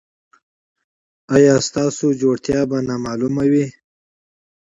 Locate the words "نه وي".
3.37-3.65